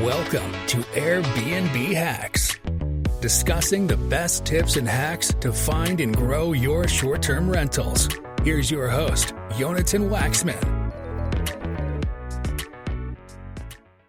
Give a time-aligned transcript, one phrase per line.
[0.00, 2.58] Welcome to Airbnb Hacks,
[3.20, 8.08] discussing the best tips and hacks to find and grow your short term rentals.
[8.42, 10.90] Here's your host, Yonatan Waxman.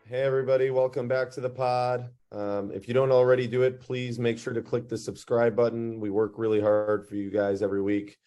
[0.06, 2.10] Hey, everybody, welcome back to the pod.
[2.32, 6.00] Um, if you don't already do it, please make sure to click the subscribe button.
[6.00, 8.18] We work really hard for you guys every week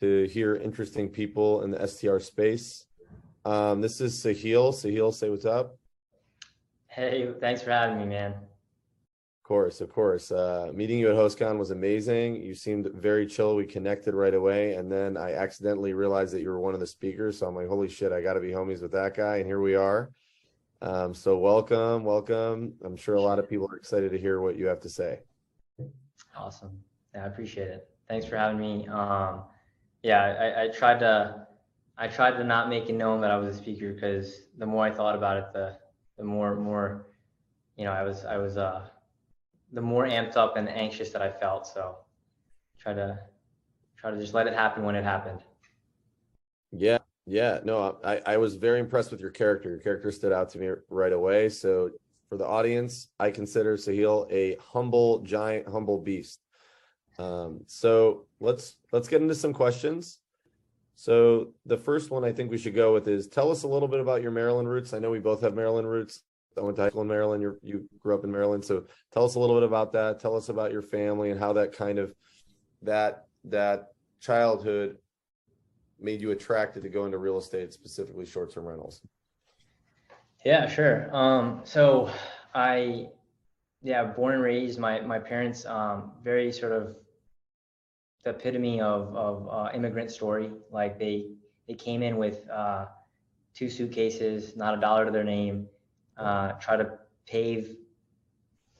[0.00, 2.86] to hear interesting people in the STR space.
[3.44, 4.74] Um, this is Sahil.
[4.74, 5.78] Sahil, say what's up.
[6.96, 8.30] Hey, thanks for having me, man.
[8.30, 10.32] Of course, of course.
[10.32, 12.36] Uh, meeting you at HostCon was amazing.
[12.36, 13.54] You seemed very chill.
[13.54, 16.86] We connected right away, and then I accidentally realized that you were one of the
[16.86, 17.38] speakers.
[17.38, 19.36] So I'm like, holy shit, I got to be homies with that guy.
[19.36, 20.10] And here we are.
[20.80, 22.72] Um, so welcome, welcome.
[22.82, 25.20] I'm sure a lot of people are excited to hear what you have to say.
[26.34, 26.80] Awesome.
[27.14, 27.90] Yeah, I appreciate it.
[28.08, 28.88] Thanks for having me.
[28.88, 29.42] Um,
[30.02, 31.46] yeah, I, I tried to,
[31.98, 34.86] I tried to not make it known that I was a speaker because the more
[34.86, 35.76] I thought about it, the
[36.18, 37.06] the more more
[37.76, 38.88] you know i was i was uh
[39.72, 41.66] the more amped up and anxious that i felt.
[41.66, 41.96] So
[42.78, 43.18] try to
[43.96, 45.40] try to just let it happen when it happened.
[46.72, 46.98] Yeah.
[47.26, 47.60] Yeah.
[47.64, 49.70] No i i was very impressed with your character.
[49.70, 51.48] Your character stood out to me right away.
[51.48, 51.90] So
[52.28, 56.40] for the audience i consider sahil a humble giant humble beast.
[57.18, 60.20] Um so let's let's get into some questions
[60.96, 63.86] so the first one I think we should go with is tell us a little
[63.86, 64.94] bit about your Maryland roots.
[64.94, 66.22] I know we both have Maryland roots.
[66.58, 67.42] I went to high school in Maryland.
[67.42, 70.18] You you grew up in Maryland, so tell us a little bit about that.
[70.20, 72.14] Tell us about your family and how that kind of
[72.80, 73.88] that that
[74.20, 74.96] childhood
[76.00, 79.02] made you attracted to go into real estate, specifically short-term rentals.
[80.44, 81.14] Yeah, sure.
[81.14, 82.10] Um, so
[82.54, 83.08] I,
[83.82, 84.78] yeah, born and raised.
[84.78, 86.96] My my parents um, very sort of
[88.26, 90.50] the epitome of of uh, immigrant story.
[90.70, 91.30] Like they
[91.68, 92.86] they came in with uh,
[93.54, 95.68] two suitcases, not a dollar to their name,
[96.18, 97.76] uh, try to pave,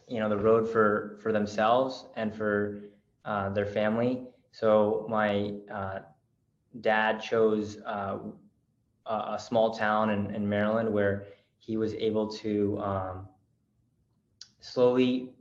[0.09, 2.83] you know, the road for for themselves and for
[3.25, 4.27] uh, their family.
[4.53, 6.01] So my uh,
[6.81, 8.19] dad chose uh,
[9.07, 11.27] a small town in, in Maryland where
[11.59, 13.29] he was able to um,
[14.61, 15.35] slowly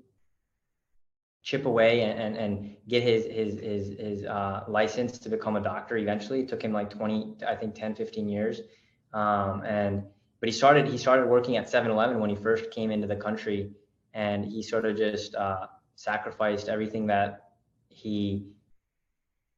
[1.45, 5.61] chip away and, and, and get his his his, his uh, license to become a
[5.61, 6.41] doctor eventually.
[6.41, 8.61] It took him like 20 i think 10 15 years.
[9.13, 10.03] Um, and
[10.39, 13.71] but he started he started working at 7-eleven when he first came into the country.
[14.15, 17.51] And he sort of just uh, sacrificed everything that
[17.89, 18.47] he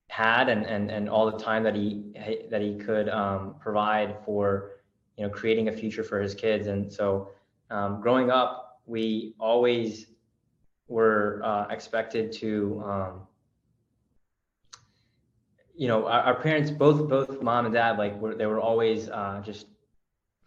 [0.10, 2.12] had and, and and all the time that he
[2.52, 4.72] that he could um, provide for
[5.16, 6.68] you know creating a future for his kids.
[6.68, 7.30] And so
[7.70, 10.08] um, growing up we always
[10.88, 13.22] were uh, expected to, um,
[15.76, 19.10] you know, our, our, parents, both both mom and dad, like were, they were always
[19.10, 19.68] uh, just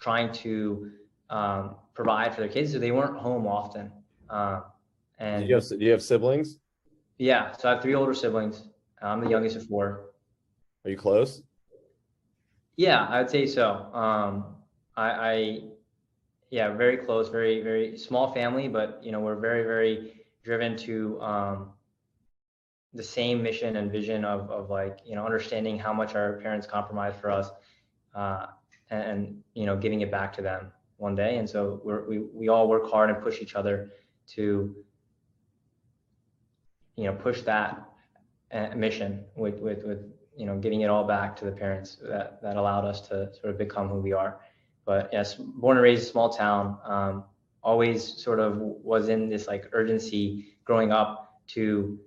[0.01, 0.91] trying to
[1.29, 3.93] um, provide for their kids, so they weren't home often.
[4.29, 4.63] Uh,
[5.19, 6.59] and do you, have, do you have siblings?
[7.19, 8.69] Yeah, so I have three older siblings.
[9.03, 10.11] I'm the youngest of four.
[10.85, 11.43] Are you close?
[12.77, 13.91] Yeah, I'd say so.
[13.93, 14.57] Um,
[14.97, 15.61] I, I,
[16.51, 21.21] yeah, very close, very very small family, but you know we're very very driven to
[21.21, 21.71] um,
[22.95, 26.67] the same mission and vision of, of like you know understanding how much our parents
[26.67, 27.51] compromised for us
[28.15, 28.47] uh,
[28.91, 31.39] and, you know giving it back to them one day.
[31.39, 33.91] And so we we all work hard and push each other
[34.35, 34.75] to
[36.97, 37.83] you know push that
[38.53, 40.05] uh, mission with with with
[40.37, 43.51] you know giving it all back to the parents that that allowed us to sort
[43.53, 44.41] of become who we are.
[44.85, 47.25] But yes born and raised in a small town um,
[47.63, 51.99] always sort of was in this like urgency growing up to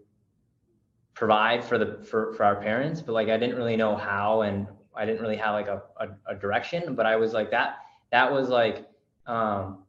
[1.14, 4.68] provide for the for, for our parents but like i didn't really know how and
[4.96, 7.78] i didn't really have like a, a, a direction but i was like that
[8.12, 8.88] that was like
[9.28, 9.84] um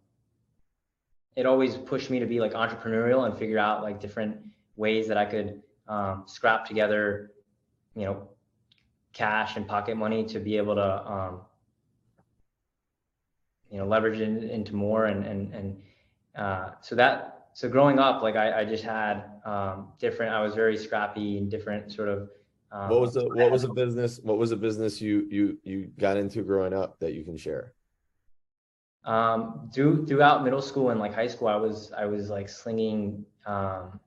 [1.37, 4.37] it always pushed me to be like entrepreneurial and figure out like different
[4.77, 7.33] ways that i could um, scrap together
[7.95, 8.29] you know
[9.13, 11.41] cash and pocket money to be able to um,
[13.75, 15.76] you know leverage it into more and and and
[16.37, 20.55] uh, so that so growing up like I, I just had um, different I was
[20.55, 22.31] very scrappy and different sort of
[22.71, 25.91] um, what was the what was a business what was a business you you you
[25.99, 27.73] got into growing up that you can share?
[29.05, 33.26] Um through, throughout middle school and like high school I was I was like slinging
[33.44, 33.99] um,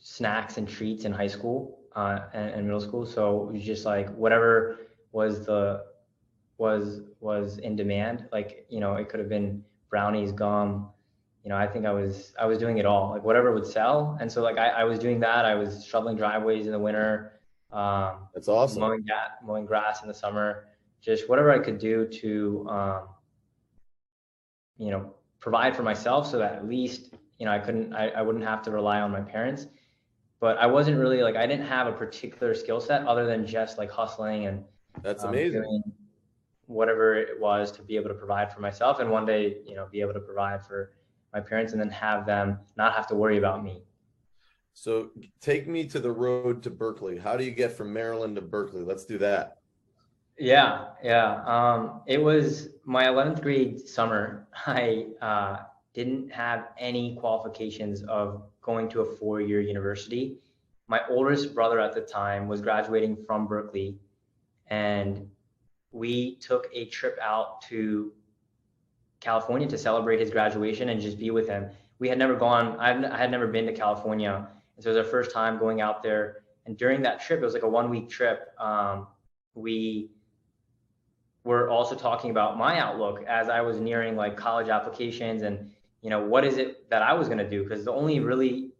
[0.00, 3.04] snacks and treats in high school uh, and, and middle school.
[3.04, 4.78] So it was just like whatever
[5.12, 5.89] was the
[6.60, 8.26] was was in demand.
[8.30, 10.90] Like you know, it could have been brownies, gum.
[11.42, 14.18] You know, I think I was I was doing it all, like whatever would sell.
[14.20, 15.44] And so like I, I was doing that.
[15.46, 17.40] I was shoveling driveways in the winter.
[17.72, 18.80] Um, That's awesome.
[18.80, 19.06] Mowing,
[19.42, 20.66] mowing grass in the summer.
[21.00, 23.08] Just whatever I could do to, um,
[24.76, 28.20] you know, provide for myself so that at least, you know, I couldn't, I, I
[28.20, 29.66] wouldn't have to rely on my parents.
[30.40, 33.78] But I wasn't really like, I didn't have a particular skill set other than just
[33.78, 34.64] like hustling and
[35.02, 35.62] That's um, amazing.
[35.62, 35.82] doing
[36.70, 39.88] whatever it was to be able to provide for myself and one day, you know,
[39.90, 40.92] be able to provide for
[41.32, 43.82] my parents and then have them not have to worry about me.
[44.72, 47.18] So take me to the road to Berkeley.
[47.18, 48.82] How do you get from Maryland to Berkeley?
[48.82, 49.58] Let's do that.
[50.38, 51.42] Yeah, yeah.
[51.44, 54.46] Um, it was my 11th grade summer.
[54.66, 55.58] I uh,
[55.92, 60.38] didn't have any qualifications of going to a four year university.
[60.86, 63.98] My oldest brother at the time was graduating from Berkeley,
[64.68, 65.28] and
[65.92, 68.12] we took a trip out to
[69.20, 71.68] California to celebrate his graduation and just be with him.
[71.98, 74.48] We had never gone, I've, I had never been to California.
[74.76, 76.38] And so it was our first time going out there.
[76.66, 78.48] And during that trip, it was like a one week trip.
[78.58, 79.08] Um,
[79.54, 80.10] we
[81.44, 85.70] were also talking about my outlook as I was nearing like college applications and,
[86.00, 87.62] you know, what is it that I was going to do?
[87.62, 88.70] Because the only really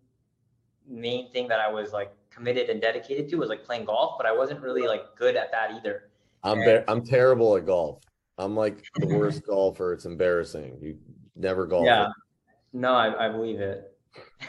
[0.86, 4.26] main thing that I was like committed and dedicated to was like playing golf, but
[4.26, 6.09] I wasn't really like good at that either.
[6.42, 6.62] I'm.
[6.88, 8.02] I'm terrible at golf.
[8.38, 9.92] I'm like the worst golfer.
[9.92, 10.78] It's embarrassing.
[10.80, 10.98] You
[11.36, 11.84] never golf.
[11.84, 12.08] Yeah.
[12.72, 13.96] No, I, I believe it.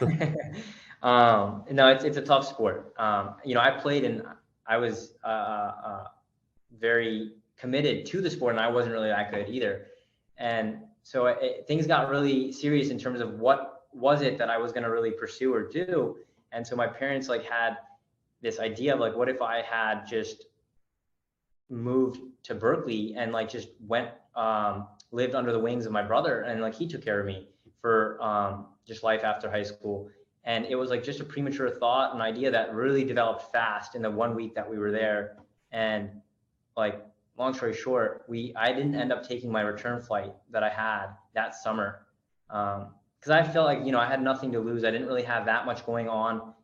[1.02, 2.94] um, no, it's it's a tough sport.
[2.98, 4.22] Um, you know, I played and
[4.66, 6.04] I was uh, uh,
[6.78, 9.86] very committed to the sport, and I wasn't really that good either.
[10.38, 14.48] And so it, it- things got really serious in terms of what was it that
[14.48, 16.16] I was going to really pursue or do.
[16.52, 17.76] And so my parents like had
[18.40, 20.46] this idea of like, what if I had just
[21.72, 26.42] moved to Berkeley and like just went um, lived under the wings of my brother
[26.42, 27.48] and like he took care of me
[27.80, 30.08] for um, just life after high school.
[30.44, 34.02] And it was like just a premature thought, an idea that really developed fast in
[34.02, 35.36] the one week that we were there.
[35.70, 36.10] And
[36.76, 37.04] like
[37.38, 41.08] long story short, we I didn't end up taking my return flight that I had
[41.34, 42.06] that summer
[42.48, 44.84] because I felt like you know I had nothing to lose.
[44.84, 46.54] I didn't really have that much going on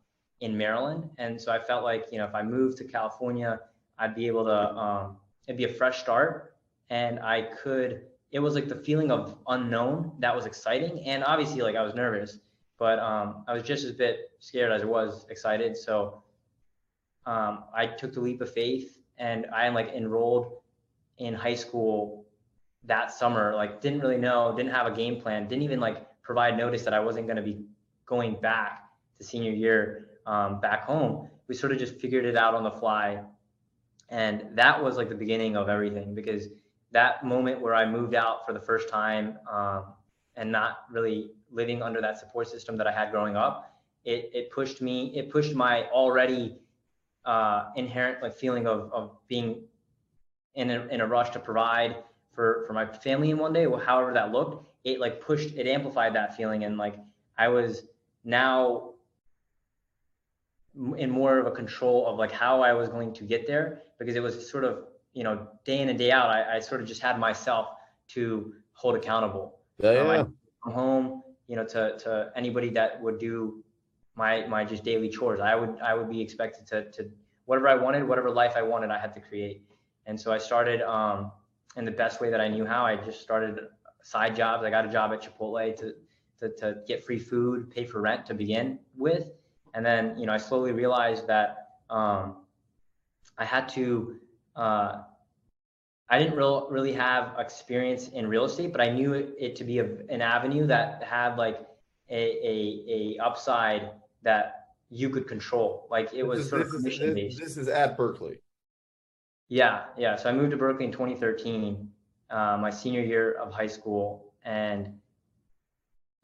[0.41, 3.59] in Maryland, and so I felt like you know if I moved to California,
[3.99, 5.17] I'd be able to um,
[5.47, 6.55] it'd be a fresh start,
[6.89, 8.03] and I could.
[8.31, 11.95] It was like the feeling of unknown that was exciting, and obviously like I was
[11.95, 12.39] nervous,
[12.77, 15.75] but um, I was just as bit scared as I was excited.
[15.75, 16.23] So
[17.25, 20.53] um, I took the leap of faith, and I like enrolled
[21.17, 22.25] in high school
[22.85, 23.53] that summer.
[23.55, 26.93] Like didn't really know, didn't have a game plan, didn't even like provide notice that
[26.93, 27.65] I wasn't going to be
[28.05, 28.83] going back
[29.17, 31.29] to senior year um, back home.
[31.47, 33.21] We sort of just figured it out on the fly.
[34.09, 36.47] And that was like the beginning of everything because
[36.91, 39.93] that moment where I moved out for the first time um,
[40.35, 43.71] and not really living under that support system that I had growing up,
[44.05, 46.57] it, it pushed me, it pushed my already
[47.25, 49.63] uh, inherent like feeling of, of being
[50.55, 51.97] in a, in a rush to provide
[52.33, 55.67] for, for my family in one day, Well, however that looked, it like pushed, it
[55.67, 56.63] amplified that feeling.
[56.63, 56.95] And like,
[57.37, 57.83] I was
[58.23, 58.93] now
[60.97, 64.15] in more of a control of like how I was going to get there because
[64.15, 66.87] it was sort of, you know, day in and day out, I, I sort of
[66.87, 67.67] just had myself
[68.09, 69.59] to hold accountable.
[69.79, 70.17] Yeah, Um, I
[70.63, 73.63] come home, you know, to, to anybody that would do
[74.15, 75.39] my, my just daily chores.
[75.39, 77.09] I would, I would be expected to, to
[77.45, 79.63] whatever I wanted, whatever life I wanted, I had to create.
[80.05, 81.31] And so I started, um,
[81.75, 82.85] in the best way that I knew how.
[82.85, 83.59] I just started
[84.01, 84.63] side jobs.
[84.63, 85.93] I got a job at Chipotle to,
[86.39, 89.27] to, to get free food, pay for rent to begin with.
[89.73, 92.37] And then, you know, I slowly realized that, um,
[93.37, 94.17] I had to,
[94.55, 95.03] uh,
[96.09, 99.63] I didn't real, really have experience in real estate, but I knew it, it to
[99.63, 101.59] be a, an avenue that had like
[102.09, 103.91] a, a, a upside
[104.23, 105.87] that you could control.
[105.91, 107.39] Like it was This sort of this is- this- based.
[107.39, 108.39] This is at Berkeley.
[109.51, 110.15] Yeah, yeah.
[110.15, 111.89] So I moved to Berkeley in 2013,
[112.29, 114.98] uh, my senior year of high school, and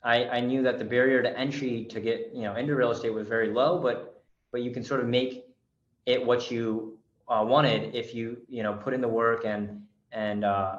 [0.05, 3.09] I, I knew that the barrier to entry to get you know into real estate
[3.09, 5.47] was very low, but but you can sort of make
[6.05, 9.81] it what you uh, wanted if you you know put in the work and
[10.11, 10.77] and uh,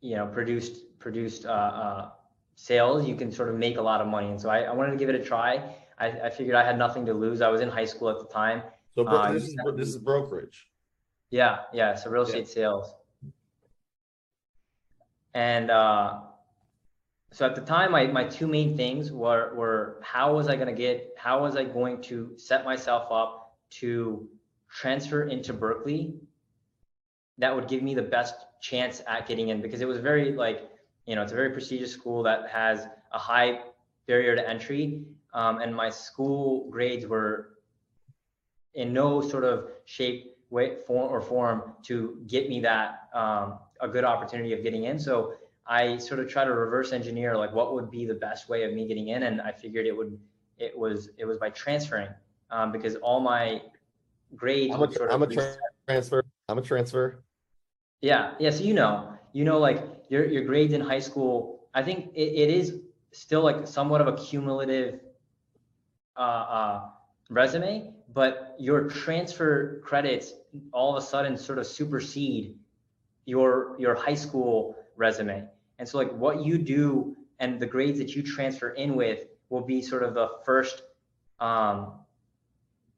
[0.00, 2.10] you know produced produced uh, uh,
[2.56, 3.06] sales.
[3.08, 4.96] You can sort of make a lot of money, and so I, I wanted to
[4.98, 5.76] give it a try.
[5.96, 7.40] I, I figured I had nothing to lose.
[7.40, 8.62] I was in high school at the time.
[8.96, 10.66] So bro- Uh, this is this is brokerage.
[11.30, 11.94] Yeah, yeah.
[11.94, 12.28] So real Yeah.
[12.28, 12.92] estate sales.
[15.34, 16.20] And uh,
[17.34, 20.68] so at the time, my, my two main things were, were how was I going
[20.68, 24.28] to get, how was I going to set myself up to
[24.70, 26.14] transfer into Berkeley
[27.38, 30.70] that would give me the best chance at getting in because it was very like,
[31.06, 33.62] you know, it's a very prestigious school that has a high
[34.06, 35.02] barrier to entry.
[35.32, 37.56] Um, and my school grades were
[38.74, 43.88] in no sort of shape, way, form, or form to get me that um, a
[43.88, 45.00] good opportunity of getting in.
[45.00, 45.34] So
[45.66, 48.74] I sort of try to reverse engineer like what would be the best way of
[48.74, 50.18] me getting in, and I figured it would
[50.58, 52.10] it was it was by transferring
[52.50, 53.62] um, because all my
[54.36, 54.74] grades.
[54.74, 55.56] I'm a, sort of I'm a tra-
[55.88, 56.24] transfer.
[56.48, 57.24] I'm a transfer.
[58.00, 58.50] Yeah, yeah.
[58.50, 61.68] So you know, you know, like your your grades in high school.
[61.74, 62.80] I think it, it is
[63.12, 65.00] still like somewhat of a cumulative
[66.16, 66.80] uh, uh,
[67.30, 70.34] resume, but your transfer credits
[70.72, 72.56] all of a sudden sort of supersede
[73.24, 75.48] your your high school resume.
[75.78, 79.60] And so like what you do and the grades that you transfer in with will
[79.60, 80.82] be sort of the first
[81.40, 81.92] um,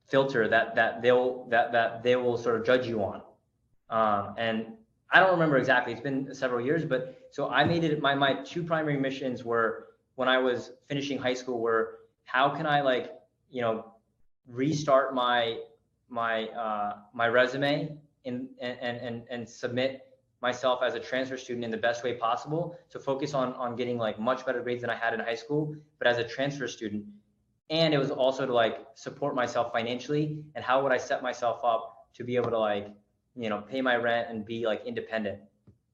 [0.08, 3.22] filter that that they'll that that they will sort of judge you on.
[3.90, 4.66] Um, and
[5.10, 5.92] I don't remember exactly.
[5.92, 8.00] It's been several years, but so I made it.
[8.00, 12.66] My my two primary missions were when I was finishing high school were how can
[12.66, 13.12] I like
[13.50, 13.92] you know
[14.48, 15.58] restart my
[16.08, 20.02] my uh, my resume and and and and submit
[20.42, 23.98] myself as a transfer student in the best way possible to focus on on getting
[23.98, 27.04] like much better grades than I had in high school but as a transfer student.
[27.68, 31.60] And it was also to like support myself financially and how would I set myself
[31.64, 32.88] up to be able to like
[33.34, 35.40] you know pay my rent and be like independent.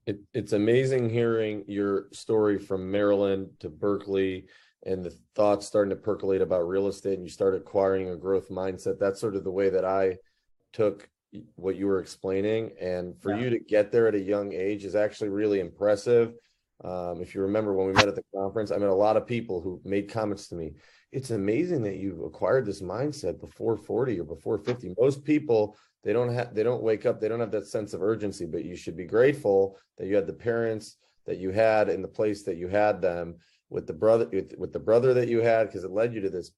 [0.06, 4.48] It, it's amazing hearing your story from Maryland to Berkeley
[4.84, 8.48] and the thoughts starting to percolate about real estate and you start acquiring a growth
[8.48, 8.98] mindset.
[8.98, 10.16] That's sort of the way that I
[10.72, 11.08] took
[11.56, 13.42] what you were explaining and for yeah.
[13.42, 16.34] you to get there at a young age is actually really impressive.
[16.84, 19.24] Um, if you remember when we met at the conference i met a lot of
[19.24, 20.74] people who made comments to me.
[21.12, 26.12] It's amazing that you've acquired this mindset before 40 or before 50 most people they
[26.12, 28.74] don't have they don't wake up they don't have that sense of urgency but you
[28.76, 30.96] should be grateful that you had the parents
[31.26, 33.36] that you had in the place that you had them
[33.70, 36.30] with the brother with, with the brother that you had because it led you to
[36.30, 36.50] this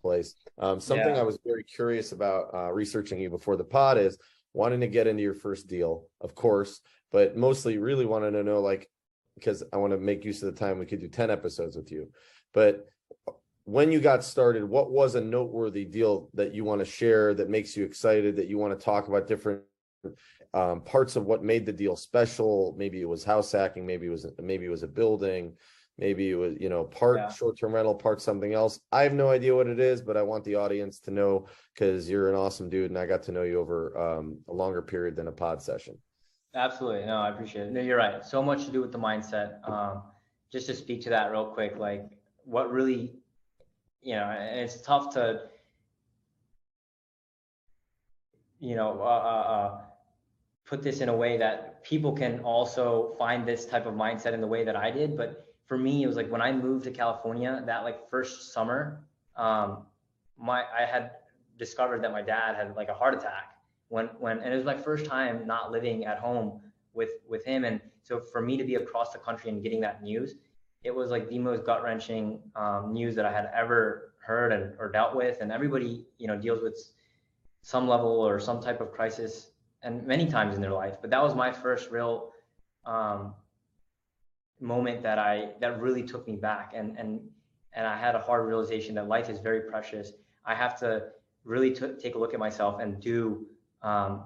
[0.00, 0.34] place.
[0.58, 1.20] Um, something yeah.
[1.20, 4.18] I was very curious about uh, researching you before the pod is
[4.52, 6.80] wanting to get into your first deal, of course,
[7.12, 8.88] but mostly really wanted to know, like,
[9.34, 11.90] because I want to make use of the time we could do 10 episodes with
[11.90, 12.10] you.
[12.52, 12.86] But
[13.64, 17.48] when you got started, what was a noteworthy deal that you want to share that
[17.48, 19.62] makes you excited, that you want to talk about different
[20.52, 22.74] um, parts of what made the deal special?
[22.76, 25.54] Maybe it was house hacking, maybe it was maybe it was a building,
[26.00, 27.28] maybe it was you know part yeah.
[27.30, 28.80] short-term rental part something else.
[28.90, 32.10] I have no idea what it is but i want the audience to know because
[32.10, 35.14] you're an awesome dude and i got to know you over um, a longer period
[35.14, 35.96] than a pod session.
[36.54, 37.06] Absolutely.
[37.06, 37.72] No i appreciate it.
[37.72, 38.24] No you're right.
[38.24, 39.68] So much to do with the mindset.
[39.68, 40.02] Um,
[40.50, 42.10] just to speak to that real quick like
[42.44, 43.14] what really
[44.02, 45.42] you know it's tough to
[48.58, 49.80] you know uh, uh, uh,
[50.66, 54.40] put this in a way that people can also find this type of mindset in
[54.40, 56.90] the way that i did but for me, it was like when I moved to
[56.90, 59.04] California, that like first summer,
[59.36, 59.86] um,
[60.36, 61.12] my I had
[61.60, 63.54] discovered that my dad had like a heart attack
[63.86, 66.60] when when and it was my first time not living at home
[66.92, 70.02] with with him, and so for me to be across the country and getting that
[70.02, 70.34] news,
[70.82, 74.74] it was like the most gut wrenching um, news that I had ever heard and
[74.76, 76.76] or dealt with, and everybody you know deals with
[77.62, 79.52] some level or some type of crisis
[79.84, 82.32] and many times in their life, but that was my first real
[82.86, 83.34] um,
[84.60, 87.20] moment that I that really took me back and and
[87.72, 90.12] and I had a hard realization that life is very precious.
[90.44, 91.04] I have to
[91.44, 93.46] really t- take a look at myself and do
[93.82, 94.24] um,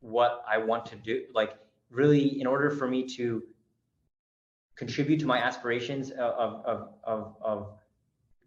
[0.00, 1.24] what I want to do.
[1.34, 1.54] Like
[1.90, 3.42] really, in order for me to
[4.76, 7.78] contribute to my aspirations of of of of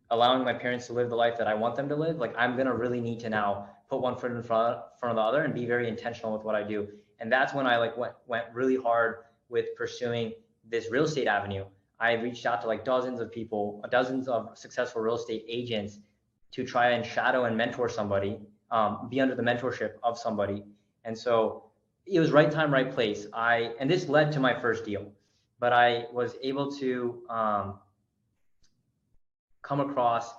[0.10, 2.56] allowing my parents to live the life that I want them to live, like I'm
[2.56, 5.54] gonna really need to now put one foot in front front of the other and
[5.54, 6.88] be very intentional with what I do.
[7.20, 9.18] And that's when I like went went really hard
[9.50, 10.34] with pursuing
[10.70, 11.66] this real estate avenue,
[12.00, 16.00] I reached out to like dozens of people, dozens of successful real estate agents
[16.52, 18.40] to try and shadow and mentor somebody,
[18.72, 20.64] um, be under the mentorship of somebody.
[21.06, 21.64] And so
[22.06, 23.28] it was right time, right place.
[23.34, 25.12] I and this led to my first deal,
[25.60, 27.80] but I was able to um,
[29.62, 30.34] come across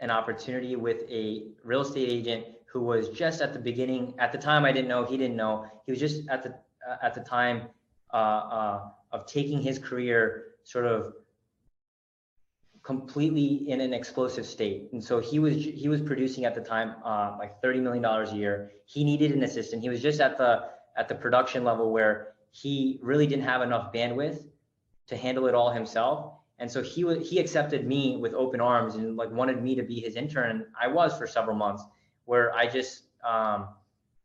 [0.00, 4.14] an opportunity with a real estate agent who was just at the beginning.
[4.18, 5.04] At the time, I didn't know.
[5.04, 5.66] He didn't know.
[5.86, 6.50] He was just at the
[6.88, 7.62] uh, at the time
[8.12, 8.80] uh, uh,
[9.12, 11.14] of taking his career sort of
[12.82, 14.88] completely in an explosive state.
[14.92, 18.32] And so he was he was producing at the time uh, like thirty million dollars
[18.32, 18.70] a year.
[18.86, 19.82] He needed an assistant.
[19.82, 23.92] He was just at the at the production level where he really didn't have enough
[23.92, 24.44] bandwidth
[25.06, 26.32] to handle it all himself.
[26.58, 29.82] And so he was he accepted me with open arms and like wanted me to
[29.82, 30.66] be his intern.
[30.80, 31.84] I was for several months
[32.24, 33.68] where I just um,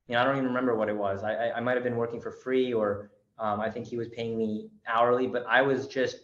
[0.08, 1.24] you know I don't even remember what it was.
[1.24, 4.08] I I, I might have been working for free or um, I think he was
[4.10, 6.18] paying me hourly, but I was just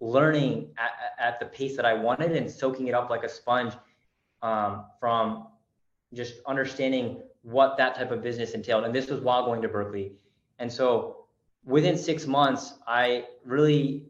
[0.00, 3.72] learning at, at, the pace that I wanted and soaking it up like a sponge
[4.42, 5.46] um, from
[6.12, 8.84] just understanding what that type of business entailed.
[8.84, 10.12] And this was while going to Berkeley.
[10.58, 11.24] And so
[11.64, 14.04] within six months, I really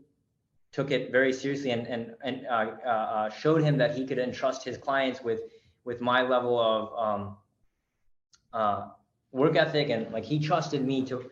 [0.72, 4.18] took it very seriously and and and uh, uh, uh, showed him that he could
[4.18, 5.40] entrust his clients with
[5.84, 7.36] with my level of um,
[8.52, 8.88] uh,
[9.30, 11.30] work ethic and like he trusted me to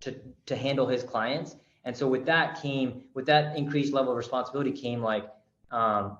[0.00, 0.14] to
[0.46, 1.56] to handle his clients.
[1.84, 5.30] And so with that came with that increased level of responsibility came like
[5.70, 6.18] um,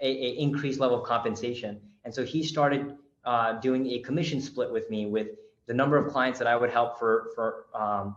[0.00, 1.80] a, a increased level of compensation.
[2.04, 5.28] And so he started uh, doing a commission split with me with
[5.66, 8.16] the number of clients that I would help for for um,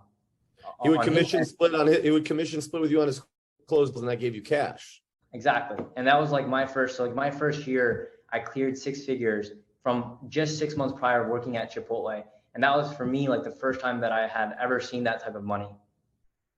[0.81, 2.03] He would on his commission split on it.
[2.03, 3.21] He would commission split with you on his
[3.67, 5.01] close, and that gave you cash.
[5.33, 5.83] Exactly.
[5.95, 9.51] And that was like my first, so like my first year, I cleared six figures
[9.81, 12.23] from just six months prior working at Chipotle.
[12.53, 15.23] And that was for me like the first time that I had ever seen that
[15.23, 15.69] type of money.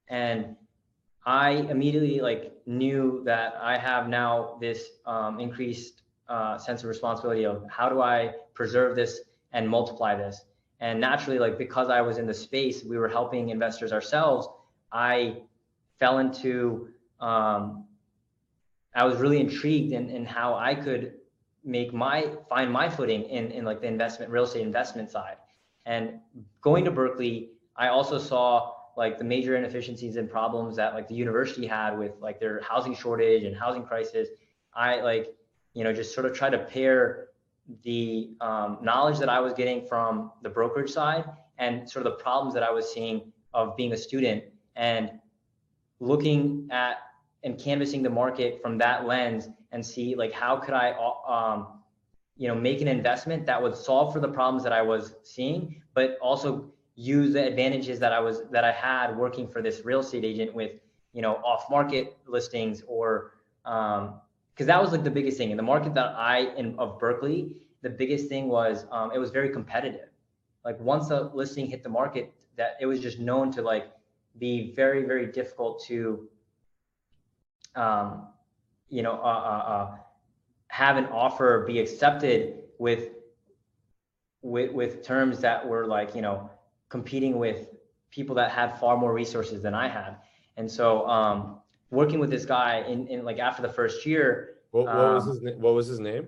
[0.07, 0.55] And
[1.25, 7.45] I immediately like knew that I have now this um, increased uh, sense of responsibility
[7.45, 9.21] of how do I preserve this
[9.53, 10.41] and multiply this.
[10.79, 14.47] And naturally, like because I was in the space, we were helping investors ourselves.
[14.91, 15.43] I
[15.99, 17.85] fell into um,
[18.93, 21.13] I was really intrigued in, in how I could
[21.63, 25.37] make my find my footing in, in like the investment real estate investment side.
[25.85, 26.19] And
[26.61, 31.15] going to Berkeley, I also saw like the major inefficiencies and problems that like the
[31.15, 34.29] university had with like their housing shortage and housing crisis.
[34.73, 35.33] I like,
[35.73, 37.27] you know, just sort of try to pair
[37.83, 41.25] the um, knowledge that I was getting from the brokerage side
[41.57, 44.43] and sort of the problems that I was seeing of being a student
[44.75, 45.11] and
[45.99, 46.97] looking at
[47.43, 50.91] and canvassing the market from that lens and see like how could I
[51.27, 51.74] um,
[52.37, 55.81] you know make an investment that would solve for the problems that I was seeing,
[55.93, 59.99] but also use the advantages that I was that I had working for this real
[59.99, 60.71] estate agent with
[61.13, 63.31] you know off market listings or
[63.65, 64.19] um,
[64.53, 67.51] because that was like the biggest thing in the market that I in of Berkeley.
[67.81, 70.09] The biggest thing was um, it was very competitive.
[70.63, 73.91] Like once a listing hit the market, that it was just known to like
[74.37, 76.27] be very very difficult to
[77.75, 78.27] um,
[78.89, 79.97] you know uh, uh, uh,
[80.81, 82.37] have an offer be accepted
[82.85, 83.03] with
[84.41, 86.37] with with terms that were like you know
[86.95, 87.59] competing with
[88.11, 90.11] people that had far more resources than I had
[90.57, 91.37] and so um,
[91.99, 94.25] working with this guy in, in like after the first year
[94.71, 95.57] What, what was Um, his name?
[95.65, 96.25] What was his name?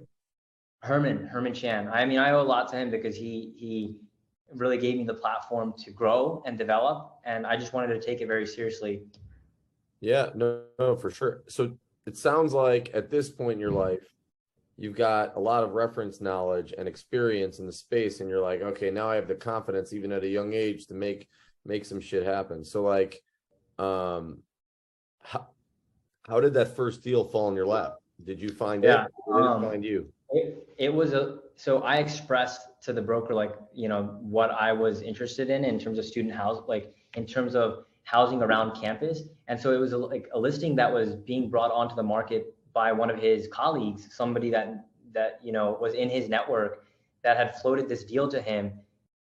[0.89, 3.33] Herman Herman Chan I mean I owe a lot to him because he
[3.63, 3.97] he
[4.63, 8.21] really gave me the platform to grow and develop and I just wanted to take
[8.23, 8.93] it very seriously
[9.99, 11.43] Yeah, no, no, for sure.
[11.47, 11.61] So
[12.05, 14.07] it sounds like at this point in your life,
[14.77, 18.61] you've got a lot of reference knowledge and experience in the space, and you're like,
[18.61, 21.27] okay, now I have the confidence, even at a young age, to make
[21.65, 22.63] make some shit happen.
[22.63, 23.21] So like,
[23.77, 24.39] um,
[25.19, 25.47] how
[26.27, 27.95] how did that first deal fall in your lap?
[28.23, 29.11] Did you find Yeah, it?
[29.25, 30.13] Or did um, it find you?
[30.29, 34.71] It, it was a so I expressed to the broker like you know what I
[34.73, 39.23] was interested in in terms of student house like in terms of housing around campus
[39.47, 42.56] and so it was a, like a listing that was being brought onto the market
[42.77, 44.67] by one of his colleagues somebody that
[45.17, 46.73] that you know was in his network
[47.23, 48.63] that had floated this deal to him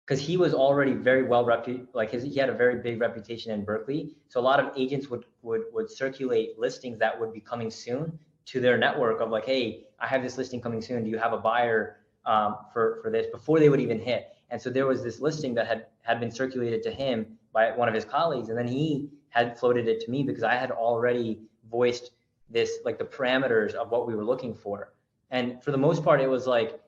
[0.05, 3.53] because he was already very well repu- like his, he had a very big reputation
[3.53, 4.03] in Berkeley.
[4.29, 8.19] So a lot of agents would would would circulate listings that would be coming soon
[8.51, 9.65] to their network of like hey
[10.05, 11.05] I have this listing coming soon.
[11.05, 11.81] Do you have a buyer
[12.27, 13.27] um, for for this?
[13.39, 14.23] before they would even hit.
[14.51, 17.17] And so there was this listing that had had been circulated to him
[17.53, 20.57] by one of his colleagues, and then he had floated it to me because I
[20.65, 21.29] had already
[21.71, 22.07] voiced
[22.51, 24.93] this like the parameters of what we were looking for.
[25.31, 26.81] And for the most part, it was like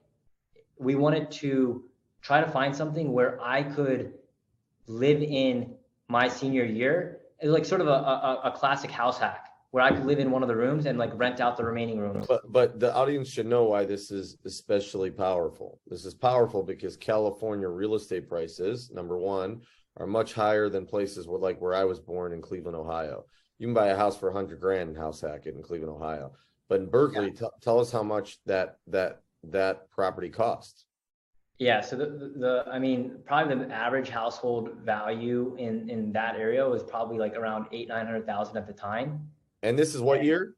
[0.78, 1.84] we wanted to
[2.22, 4.14] try to find something where I could
[4.86, 5.74] live in
[6.08, 7.20] my senior year.
[7.40, 10.18] It was like sort of a, a, a classic house hack where I could live
[10.18, 12.26] in one of the rooms and like rent out the remaining rooms.
[12.26, 15.80] But but the audience should know why this is especially powerful.
[15.86, 19.62] This is powerful because California real estate prices, number one,
[19.96, 23.24] are much higher than places where like where I was born in Cleveland, Ohio.
[23.58, 25.94] You can buy a house for a hundred grand in house hack it in Cleveland,
[25.94, 26.32] Ohio.
[26.68, 30.84] But in Berkeley, t- tell us how much that that that property costs.
[31.58, 36.36] Yeah, so the, the, the I mean, probably the average household value in in that
[36.36, 39.30] area was probably like around eight nine hundred thousand at the time,
[39.62, 40.54] And this is what year?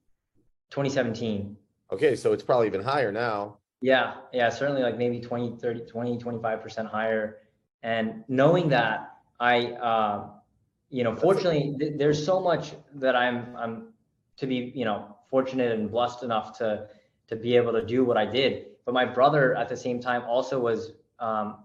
[0.71, 1.57] 2017.
[1.93, 3.59] Okay, so it's probably even higher now.
[3.81, 7.39] Yeah, yeah, certainly like maybe 20, 30, 20, 25% higher.
[7.83, 10.31] And knowing that, I, uh,
[10.91, 13.89] you know, fortunately, th- there's so much that I'm, I'm
[14.39, 16.89] to be, you know, fortunate and blessed enough to,
[17.29, 18.67] to be able to do what I did.
[18.85, 21.59] But my brother at the same time also was um,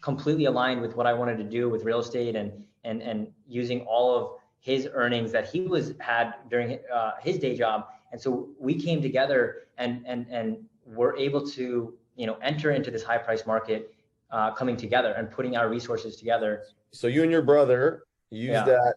[0.00, 3.82] completely aligned with what I wanted to do with real estate and, and, and using
[3.82, 7.86] all of his earnings that he was had during uh, his day job.
[8.12, 12.90] And so we came together and, and, and were able to, you know, enter into
[12.90, 13.94] this high price market
[14.30, 16.64] uh, coming together and putting our resources together.
[16.92, 18.64] So you and your brother use Yeah.
[18.64, 18.94] that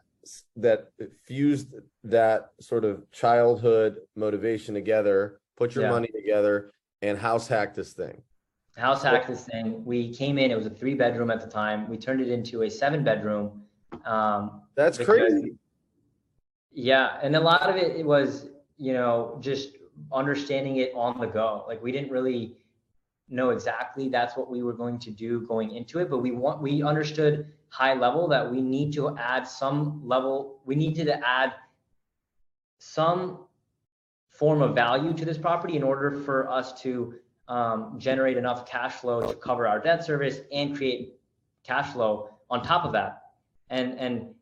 [0.56, 0.88] that
[1.24, 1.74] fused
[2.06, 5.90] that sort of childhood motivation together, put your Yeah.
[5.90, 8.24] money together, and house hack this thing.
[8.76, 9.86] house hack this thing.
[9.86, 11.88] We came in, it was a three bedroom at the time.
[11.90, 13.66] We turned it into a seven bedroom.
[14.06, 15.58] Um, That's crazy.
[16.72, 17.20] yeah.
[17.22, 19.76] And a lot of it, it was, you know, just
[20.12, 21.66] understanding it on the go.
[21.68, 22.58] Like we didn't really
[23.30, 26.60] know exactly that's what we were going to do going into it, but we want,
[26.62, 31.54] we understood high level that we need to add some level, we needed to add
[32.78, 33.48] some
[34.30, 37.16] form of value to this property in order for us to
[37.48, 41.16] um, generate enough cash flow to cover our debt service and create
[41.64, 43.24] cash flow on top of that.
[43.72, 44.36] And and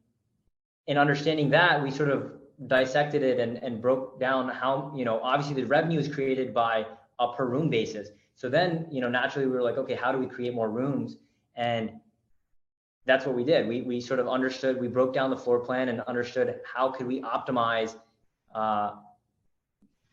[0.88, 2.34] in understanding that, we sort of
[2.68, 6.86] dissected it and, and broke down how, you know, obviously the revenue is created by
[7.18, 8.10] a per room basis.
[8.36, 11.16] So then, you know, naturally we were like, okay, how do we create more rooms?
[11.56, 11.92] And
[13.06, 13.68] that's what we did.
[13.68, 17.08] We, we sort of understood, we broke down the floor plan and understood how could
[17.08, 17.96] we optimize
[18.54, 18.92] uh,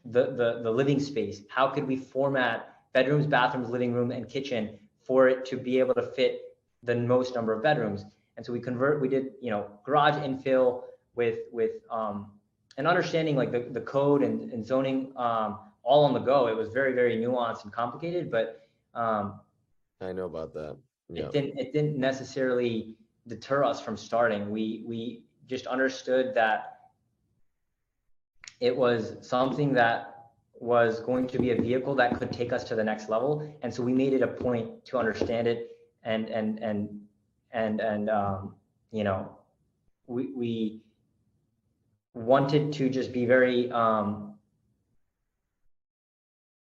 [0.05, 1.42] the, the, the living space?
[1.48, 5.94] How could we format bedrooms, bathrooms, living room, and kitchen for it to be able
[5.94, 6.40] to fit
[6.83, 8.05] the most number of bedrooms?
[8.37, 12.33] And so we convert, we did, you know, garage infill with, with, um,
[12.79, 16.46] and understanding like the, the code and, and zoning, um, all on the go.
[16.46, 18.62] It was very, very nuanced and complicated, but,
[18.94, 19.40] um,
[20.01, 20.77] I know about that.
[21.11, 21.25] Yeah.
[21.25, 26.79] it didn't it didn't necessarily deter us from starting we we just understood that
[28.61, 30.14] it was something that
[30.61, 33.73] was going to be a vehicle that could take us to the next level and
[33.73, 37.01] so we made it a point to understand it and and and
[37.53, 38.55] and and um
[38.90, 39.38] you know
[40.07, 40.83] we we
[42.14, 44.35] wanted to just be very um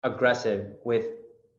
[0.04, 1.06] aggressive with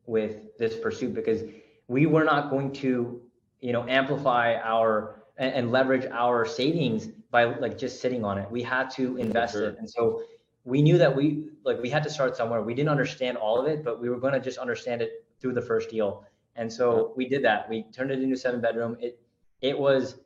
[0.06, 1.42] with this pursuit because
[1.88, 3.20] we were not going to
[3.60, 8.50] you know amplify our and, and leverage our savings by like just sitting on it.
[8.50, 9.70] We had to invest sure.
[9.70, 10.22] it and so
[10.64, 12.62] we knew that we like we had to start somewhere.
[12.62, 15.54] We didn't understand all of it but we were going to just understand it through
[15.54, 16.24] the first deal.
[16.56, 17.68] And so we did that.
[17.68, 18.96] We turned it into seven bedroom.
[19.00, 19.20] It
[19.60, 20.20] it was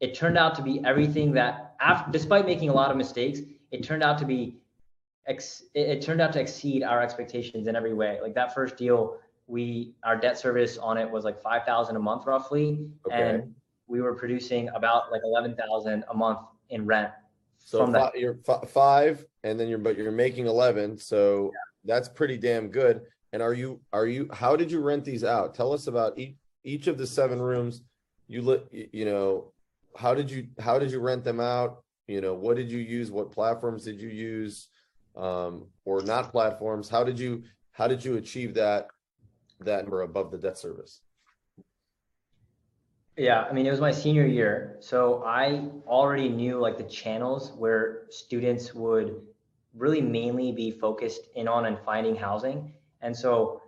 [0.00, 3.82] it turned out to be everything that after despite making a lot of mistakes it
[3.82, 4.56] turned out to be
[5.26, 8.18] ex, it, it turned out to exceed our expectations in every way.
[8.22, 12.26] Like that first deal we our debt service on it was like 5000 a month
[12.26, 13.30] roughly Okay.
[13.30, 13.54] and
[13.86, 17.10] we were producing about like 11000 a month in rent
[17.56, 18.16] So from that.
[18.18, 20.98] you're fi- five, and then you're but you're making eleven.
[20.98, 21.50] So
[21.84, 23.00] that's pretty damn good.
[23.32, 24.28] And are you are you?
[24.32, 25.54] How did you rent these out?
[25.54, 27.82] Tell us about each each of the seven rooms.
[28.26, 28.66] You lit.
[28.70, 29.52] You know,
[29.96, 31.82] how did you how did you rent them out?
[32.06, 33.10] You know, what did you use?
[33.10, 34.68] What platforms did you use?
[35.16, 36.88] Um, or not platforms?
[36.88, 38.88] How did you how did you achieve that
[39.60, 41.00] that number above the debt service?
[43.16, 44.76] Yeah, I mean, it was my senior year.
[44.78, 49.20] So I already knew like the channels where students would
[49.74, 52.72] really mainly be focused in on and finding housing.
[53.02, 53.62] And so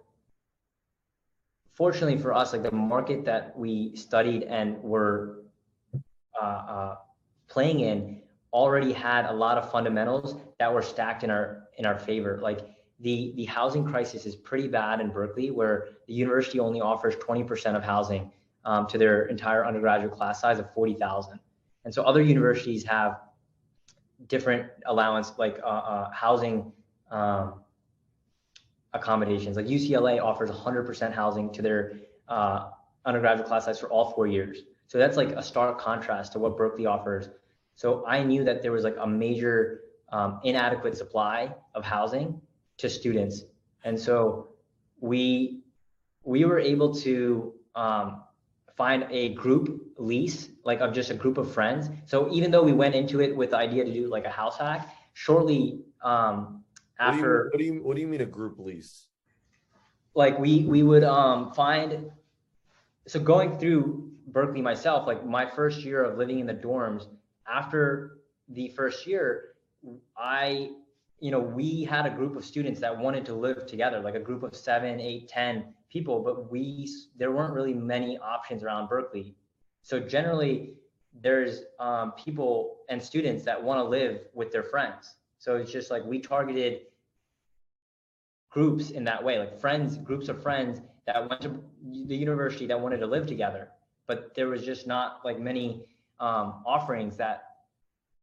[1.74, 5.42] fortunately for us, like the market that we studied and were
[6.40, 6.94] uh, uh,
[7.48, 8.22] playing in
[8.52, 12.38] already had a lot of fundamentals that were stacked in our in our favor.
[12.40, 12.60] Like
[13.00, 17.76] the the housing crisis is pretty bad in Berkeley, where the university only offers 20%
[17.76, 18.30] of housing
[18.64, 21.40] um, to their entire undergraduate class size of 40,000.
[21.84, 23.20] And so other universities have
[24.26, 26.72] different allowance, like uh, uh, housing
[27.10, 27.60] um,
[28.92, 29.56] accommodations.
[29.56, 31.94] Like UCLA offers 100% housing to their
[32.28, 32.68] uh,
[33.06, 34.58] undergraduate class size for all four years.
[34.88, 37.30] So that's like a stark contrast to what Berkeley offers.
[37.76, 39.82] So I knew that there was like a major
[40.12, 42.40] um, inadequate supply of housing
[42.80, 43.44] to students,
[43.84, 44.48] and so
[45.00, 45.60] we
[46.24, 48.22] we were able to um,
[48.76, 51.88] find a group lease, like of just a group of friends.
[52.06, 54.58] So even though we went into it with the idea to do like a house
[54.58, 56.36] hack, shortly um,
[56.98, 59.06] What do you- after what do you what do you mean a group lease?
[60.14, 62.10] like we we would um find
[63.06, 67.06] so going through Berkeley myself, like my first year of living in the dorms,
[67.48, 69.54] after the first year,
[70.16, 70.70] I
[71.20, 74.20] you know we had a group of students that wanted to live together, like a
[74.20, 79.34] group of seven, eight, ten people, but we there weren't really many options around Berkeley.
[79.82, 80.74] So generally,
[81.22, 85.14] there's um, people and students that want to live with their friends.
[85.38, 86.82] So it's just like we targeted
[88.50, 91.62] groups in that way, like friends, groups of friends that went to
[92.06, 93.68] the university that wanted to live together,
[94.06, 95.86] but there was just not like many
[96.18, 97.44] um, offerings that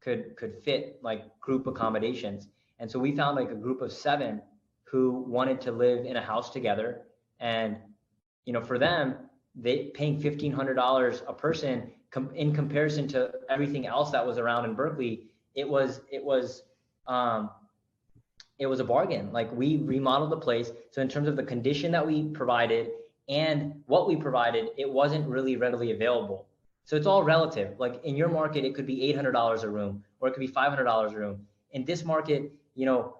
[0.01, 2.47] could could fit like group accommodations.
[2.79, 4.41] And so we found like a group of seven
[4.83, 7.01] who wanted to live in a house together,
[7.39, 7.77] and
[8.45, 9.15] you know, for them,
[9.55, 14.37] they paying fifteen hundred dollars a person com- in comparison to everything else that was
[14.37, 15.23] around in Berkeley,
[15.55, 16.63] it was it was
[17.07, 17.49] um,
[18.59, 19.31] it was a bargain.
[19.31, 22.89] Like we remodeled the place, so in terms of the condition that we provided
[23.29, 26.47] and what we provided, it wasn't really readily available.
[26.85, 27.77] So it's all relative.
[27.77, 31.13] Like in your market, it could be $800 a room, or it could be $500
[31.13, 31.45] a room.
[31.71, 33.17] In this market, you know,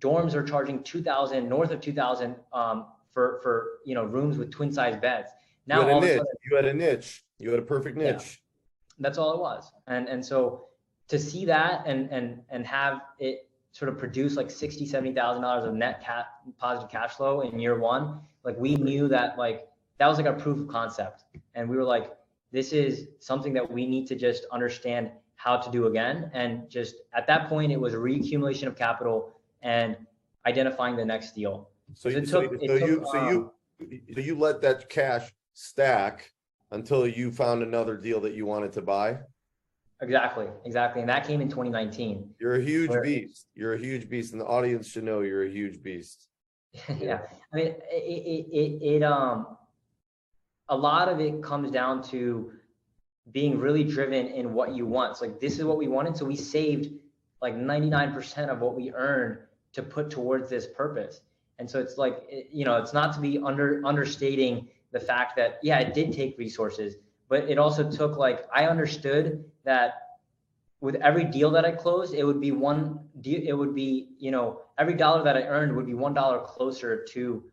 [0.00, 4.72] dorms are charging 2,000, north of 2,000 um, for for you know rooms with twin
[4.72, 5.30] size beds.
[5.66, 6.16] Now you had, a niche.
[6.16, 7.24] Sudden, you had a niche.
[7.38, 8.40] You had a perfect niche.
[8.40, 9.70] Yeah, that's all it was.
[9.86, 10.66] And and so
[11.08, 15.42] to see that and and and have it sort of produce like sixty, seventy thousand
[15.42, 16.26] dollars of net cat
[16.58, 20.32] positive cash flow in year one, like we knew that like that was like a
[20.32, 21.24] proof of concept.
[21.54, 22.16] And we were like,
[22.52, 26.30] this is something that we need to just understand how to do again.
[26.34, 29.96] And just at that point, it was reaccumulation of capital and
[30.46, 31.70] identifying the next deal.
[31.94, 36.30] So, you, so, took, so, you, so you, um, so you let that cash stack
[36.72, 39.18] until you found another deal that you wanted to buy.
[40.02, 42.30] Exactly, exactly, and that came in 2019.
[42.40, 43.46] You're a huge where, beast.
[43.54, 46.28] You're a huge beast, and the audience should know you're a huge beast.
[46.98, 47.20] yeah,
[47.52, 49.56] I mean, it, it, it, it, um,
[50.68, 52.52] a lot of it comes down to
[53.32, 55.12] being really driven in what you want.
[55.12, 56.92] It's like this is what we wanted, so we saved
[57.40, 59.38] like 99% of what we earned
[59.72, 61.20] to put towards this purpose.
[61.58, 65.58] And so it's like, you know, it's not to be under understating the fact that,
[65.62, 66.96] yeah, it did take resources,
[67.28, 69.94] but it also took like, I understood that
[70.80, 74.30] with every deal that I closed, it would be one deal, it would be, you
[74.30, 77.44] know, every dollar that I earned would be $1 closer to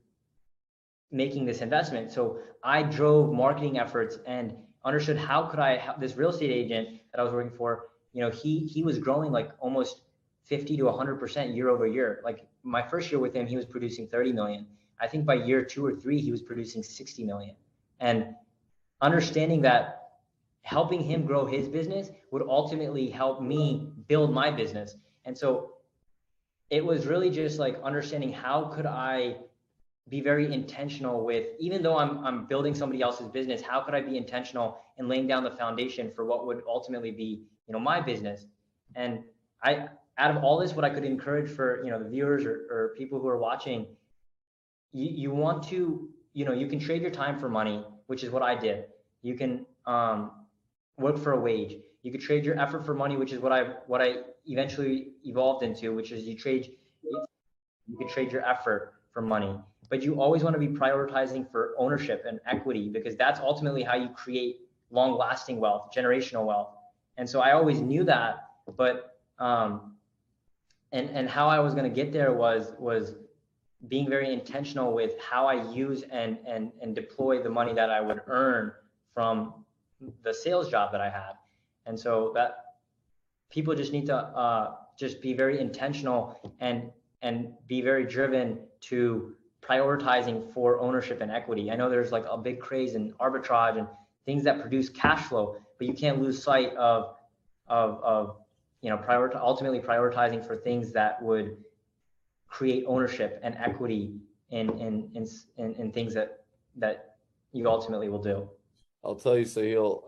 [1.11, 2.11] making this investment.
[2.11, 4.55] So I drove marketing efforts and
[4.85, 8.21] understood how could I have this real estate agent that I was working for, you
[8.21, 10.01] know, he, he was growing like almost
[10.43, 12.21] 50 to 100% year over year.
[12.23, 14.67] Like my first year with him, he was producing 30 million.
[15.01, 17.55] I think by year two or three, he was producing 60 million.
[17.99, 18.35] And
[19.01, 20.05] understanding that
[20.61, 24.95] helping him grow his business would ultimately help me build my business.
[25.25, 25.73] And so
[26.69, 29.37] it was really just like understanding how could I
[30.09, 34.01] be very intentional with even though I'm I'm building somebody else's business, how could I
[34.01, 37.99] be intentional in laying down the foundation for what would ultimately be, you know, my
[37.99, 38.45] business?
[38.95, 39.23] And
[39.63, 39.87] I
[40.17, 42.93] out of all this, what I could encourage for you know the viewers or, or
[42.97, 43.87] people who are watching,
[44.93, 48.29] you, you want to you know you can trade your time for money, which is
[48.29, 48.85] what I did.
[49.23, 50.31] You can um,
[50.97, 51.77] work for a wage.
[52.03, 55.63] You could trade your effort for money, which is what I what I eventually evolved
[55.63, 56.71] into, which is you trade
[57.87, 59.59] you could trade your effort for money.
[59.89, 63.95] But you always want to be prioritizing for ownership and equity because that's ultimately how
[63.95, 66.69] you create long lasting wealth, generational wealth.
[67.17, 69.95] And so I always knew that, but um,
[70.91, 73.13] and and how I was going to get there was was
[73.87, 78.01] being very intentional with how I use and and and deploy the money that I
[78.01, 78.71] would earn
[79.13, 79.65] from
[80.23, 81.33] the sales job that I had.
[81.85, 82.65] And so that
[83.49, 89.35] people just need to uh, just be very intentional and and be very driven to
[89.67, 91.71] prioritizing for ownership and equity.
[91.71, 93.87] I know there's like a big craze in arbitrage and
[94.25, 97.15] things that produce cash flow, but you can't lose sight of
[97.67, 98.37] of of
[98.81, 101.57] you know, prior ultimately prioritizing for things that would
[102.47, 104.13] create ownership and equity
[104.51, 106.43] in in in in, in things that
[106.75, 107.15] that
[107.51, 108.47] you ultimately will do.
[109.03, 110.03] I'll tell you, Sahil,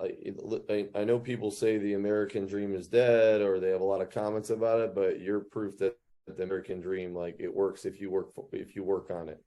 [0.70, 4.02] I, I know people say the American dream is dead or they have a lot
[4.02, 5.98] of comments about it, but you're proof that
[6.36, 9.42] the American dream, like it works if you work, for, if you work on it.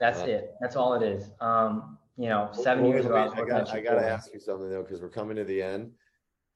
[0.00, 0.54] That's uh, it.
[0.60, 1.30] That's all it is.
[1.40, 4.82] Um, you know, seven years ago, I, got, I got to ask you something though,
[4.82, 5.92] because we're coming to the end.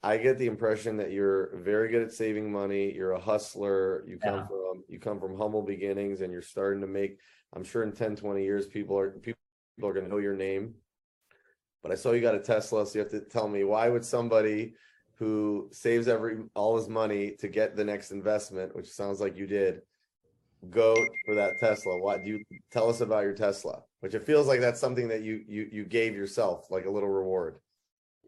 [0.03, 2.93] I get the impression that you're very good at saving money.
[2.93, 4.05] You're a hustler.
[4.09, 4.47] You come yeah.
[4.47, 7.19] from you come from humble beginnings and you're starting to make
[7.53, 9.39] I'm sure in 10 20 years people are people
[9.83, 10.75] are going to know your name.
[11.83, 14.05] But I saw you got a Tesla so you have to tell me why would
[14.05, 14.75] somebody
[15.21, 19.47] who saves every all his money to get the next investment, which sounds like you
[19.47, 19.83] did,
[20.71, 21.99] go for that Tesla?
[21.99, 23.83] Why do you tell us about your Tesla?
[24.01, 27.11] Which it feels like that's something that you you you gave yourself like a little
[27.11, 27.57] reward.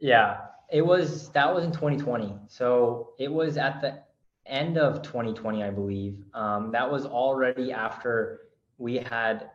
[0.01, 2.35] Yeah, it was that was in 2020.
[2.47, 4.03] So it was at the
[4.45, 6.23] end of 2020, I believe.
[6.35, 8.41] Um, that was already after
[8.77, 9.49] we had,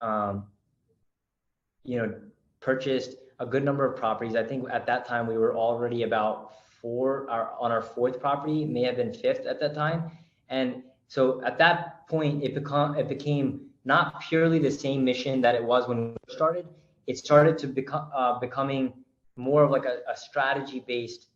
[0.00, 0.44] um,
[1.82, 2.14] you know,
[2.60, 4.36] purchased a good number of properties.
[4.36, 8.64] I think at that time we were already about four our, on our fourth property,
[8.64, 10.10] may have been fifth at that time.
[10.48, 15.54] And so at that point, it become it became not purely the same mission that
[15.54, 16.66] it was when we started.
[17.06, 18.92] It started to become uh, becoming
[19.36, 21.28] more of like a, a strategy based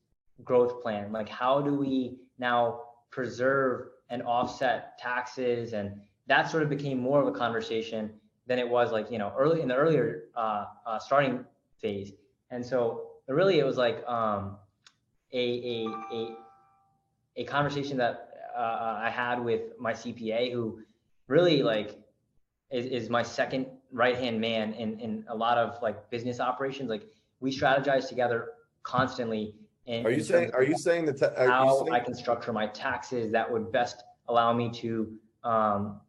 [0.44, 1.12] growth plan.
[1.12, 5.72] Like, how do we now preserve and offset taxes?
[5.72, 8.10] And that sort of became more of a conversation
[8.46, 11.44] than it was like, you know, early in the earlier uh, uh, starting
[11.80, 12.12] phase.
[12.50, 14.56] And so really it was like um,
[15.32, 16.36] a, a a
[17.36, 20.80] a conversation that uh, I had with my CPA, who
[21.28, 21.98] really like
[22.70, 26.90] is, is my second right hand man in in a lot of like business operations.
[26.90, 27.06] Like
[27.40, 28.50] we strategize together
[28.82, 29.54] constantly.
[29.88, 30.50] are you saying?
[30.54, 31.34] Are you saying that?
[31.36, 35.12] how saying- I can structure my taxes that would best allow me to
[35.44, 36.00] um,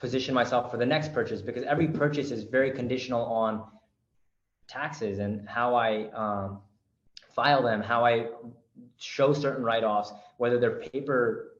[0.00, 3.64] position myself for the next purchase because every purchase is very conditional on
[4.66, 6.60] taxes and how I um,
[7.34, 8.28] file them, how I
[8.98, 11.52] show certain write-offs, whether they're paper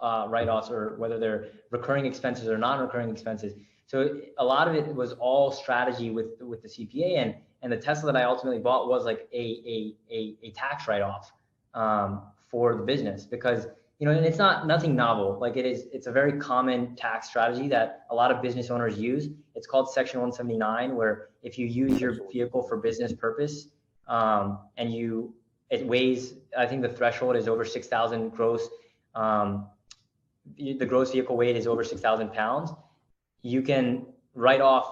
[0.00, 3.54] uh, write-offs or whether they're recurring expenses or non-recurring expenses.
[3.86, 7.76] So a lot of it was all strategy with with the CPA and and the
[7.76, 11.32] Tesla that I ultimately bought was like a a a, a tax write-off
[11.74, 13.66] um, for the business because
[13.98, 17.28] you know and it's not nothing novel like it is it's a very common tax
[17.28, 21.66] strategy that a lot of business owners use it's called section 179 where if you
[21.66, 23.68] use your vehicle for business purpose
[24.08, 25.34] um, and you
[25.70, 28.68] it weighs i think the threshold is over 6000 gross
[29.14, 29.66] um,
[30.56, 32.70] the gross vehicle weight is over 6000 pounds
[33.42, 34.86] you can write off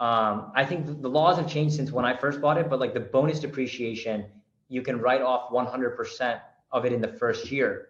[0.00, 2.92] um, i think the laws have changed since when i first bought it but like
[2.94, 4.24] the bonus depreciation
[4.68, 6.40] you can write off 100%
[6.72, 7.88] of it in the first year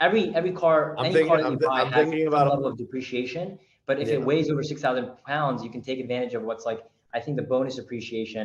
[0.00, 2.34] every every car, I'm any thinking- car that I'm you buy I'm has thinking some
[2.34, 3.58] about- level of depreciation.
[3.86, 4.14] But if Yeah.
[4.16, 6.80] it weighs over six thousand pounds, you can take advantage of what's like
[7.14, 8.44] I think the bonus appreciation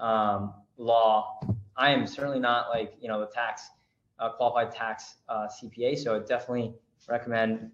[0.00, 1.40] um, law.
[1.76, 3.70] I am certainly not like you know the tax
[4.18, 6.74] uh, qualified tax uh, CPA, so I definitely
[7.08, 7.70] recommend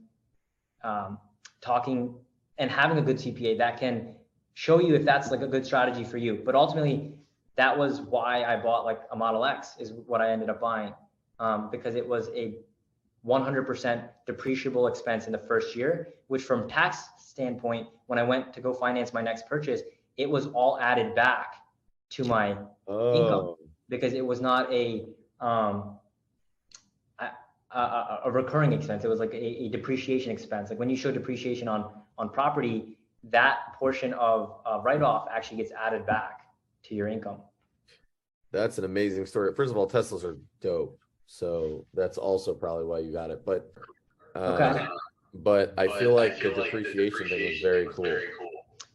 [0.85, 1.19] um,
[1.61, 2.15] talking
[2.59, 4.15] and having a good CPA that can
[4.55, 6.43] show you if that's like a good strategy for you.
[6.45, 7.13] But ultimately,
[7.57, 10.95] that was why I bought like a Model X is what I ended up buying
[11.39, 12.55] um, because it was a
[13.27, 18.61] 100% depreciable expense in the first year, which from tax standpoint, when I went to
[18.61, 19.83] go finance my next purchase,
[20.17, 21.57] it was all added back
[22.11, 22.57] to my
[22.89, 23.57] Oh,
[23.89, 25.07] because it was not a
[25.41, 25.99] um,
[27.19, 29.05] a, a, a recurring expense.
[29.05, 30.71] It was like a, a depreciation expense.
[30.71, 35.59] Like when you show depreciation on on property, that portion of uh, write off actually
[35.59, 36.41] gets added back
[36.85, 37.39] to your income.
[38.53, 39.53] that's an amazing story.
[39.55, 43.45] First of all, Teslas are dope, so that's also probably why you got it.
[43.45, 43.73] But
[44.35, 44.87] uh, Okay.
[45.35, 48.19] but I feel like the depreciation thing was very cool.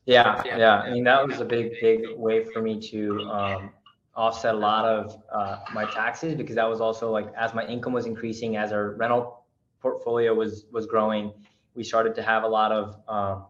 [0.06, 0.80] Yeah, yeah.
[0.80, 3.70] I mean, that was a big, big way for me to um,
[4.16, 7.94] offset a lot of uh, my taxes because that was also like as my income
[7.94, 9.46] was increasing, as our rental
[9.80, 11.32] portfolio was was growing,
[11.76, 13.46] we started to have a lot of um,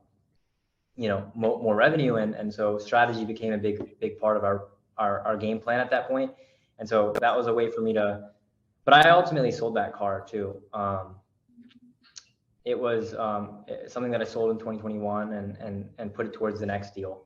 [0.98, 4.44] you know more, more revenue, and and so strategy became a big, big part of
[4.44, 6.32] our, our our game plan at that point.
[6.80, 8.30] And so that was a way for me to.
[8.84, 10.62] But I ultimately sold that car too.
[10.74, 11.16] Um,
[12.66, 16.34] it was um, eh, something that I sold in 2021 and and and put it
[16.34, 17.24] towards the next deal.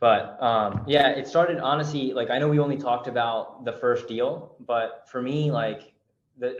[0.00, 4.06] But um, yeah, it started honestly like I know we only talked about the first
[4.06, 5.92] deal, but for me like
[6.38, 6.56] the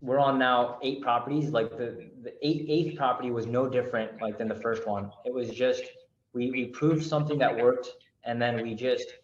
[0.00, 1.50] we're on now eight properties.
[1.50, 5.10] Like the the eight, eighth property was no different like than the first one.
[5.24, 5.84] It was just
[6.32, 7.88] we we proved something that worked,
[8.24, 9.14] and then we just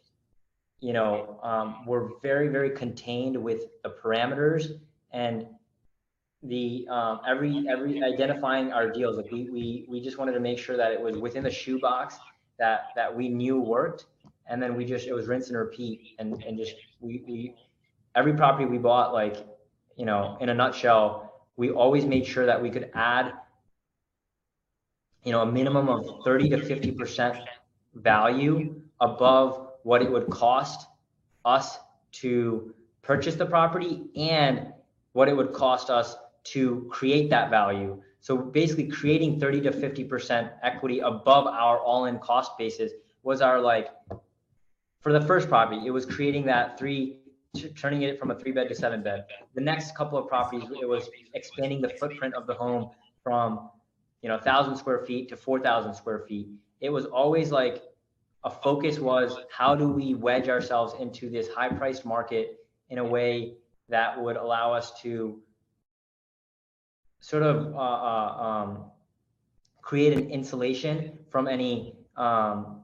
[0.80, 4.78] you know um, we're very very contained with the parameters
[5.10, 5.46] and
[6.42, 10.58] the um, every every identifying our deals like we we we just wanted to make
[10.58, 12.16] sure that it was within the shoebox
[12.58, 14.06] that that we knew worked.
[14.50, 17.54] And then we just it was rinse and repeat and and just we we
[18.14, 19.36] every property we bought like
[19.96, 23.32] you know in a nutshell we always made sure that we could add
[25.24, 27.36] you know a minimum of 30 to 50 percent
[27.94, 30.86] value above what it would cost
[31.44, 31.78] us
[32.12, 34.72] to purchase the property and
[35.12, 36.16] what it would cost us
[36.52, 38.00] to create that value.
[38.20, 43.88] So basically creating 30 to 50% equity above our all-in cost basis was our like
[45.00, 47.18] for the first property, it was creating that three
[47.76, 49.24] turning it from a three bed to seven bed.
[49.54, 52.90] The next couple of properties, it was expanding the footprint of the home
[53.22, 53.70] from
[54.22, 56.48] you know, 1,000 square feet to 4,000 square feet.
[56.80, 57.82] It was always like
[58.44, 62.58] a focus was how do we wedge ourselves into this high priced market
[62.90, 63.54] in a way
[63.88, 65.40] that would allow us to
[67.20, 68.84] sort of uh, uh, um,
[69.82, 72.82] create an insulation from any um,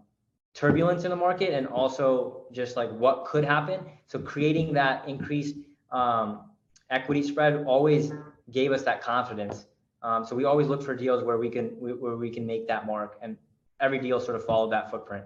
[0.54, 3.80] turbulence in the market and also just like what could happen.
[4.06, 5.56] So creating that increased
[5.90, 6.50] um,
[6.90, 8.12] equity spread always
[8.50, 9.66] gave us that confidence.
[10.02, 12.84] Um, so we always look for deals where we can where we can make that
[12.84, 13.38] mark, and
[13.80, 15.24] every deal sort of followed that footprint.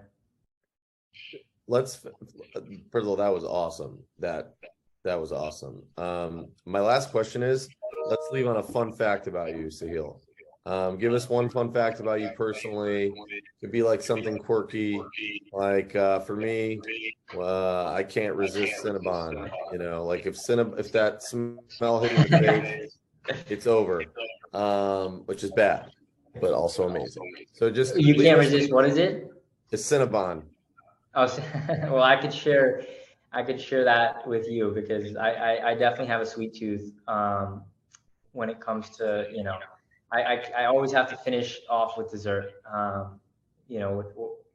[1.67, 2.05] Let's
[2.93, 3.99] all, that was awesome.
[4.19, 4.55] That
[5.03, 5.83] that was awesome.
[5.97, 7.67] Um, my last question is:
[8.09, 10.19] Let's leave on a fun fact about you, Sahil.
[10.65, 13.13] Um, give us one fun fact about you personally.
[13.61, 15.05] Could be like something quirky,
[15.53, 16.81] like uh, for me,
[17.35, 19.51] uh, I can't resist Cinnabon.
[19.71, 22.97] You know, like if Cinnab- if that smell hits your face,
[23.47, 24.05] it's over,
[24.53, 25.91] um, which is bad,
[26.41, 27.31] but also amazing.
[27.53, 28.73] So just you can't resist.
[28.73, 29.29] What is it?
[29.71, 30.43] It's Cinnabon.
[31.13, 31.25] Oh,
[31.83, 32.83] well, I could share,
[33.31, 36.93] I could share that with you because I, I, I definitely have a sweet tooth
[37.07, 37.63] um,
[38.31, 39.57] when it comes to you know
[40.11, 42.51] I, I, I always have to finish off with dessert.
[42.71, 43.19] Um,
[43.67, 44.07] you know, with,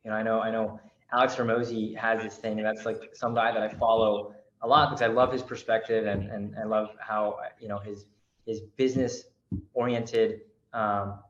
[0.05, 0.81] you know, I know, I know
[1.12, 2.59] Alex Hormozi has this thing.
[2.59, 6.07] and That's like some guy that I follow a lot because I love his perspective
[6.07, 8.07] and, and I love how, you know, his,
[8.47, 9.25] his business
[9.75, 10.41] oriented,
[10.72, 11.20] um,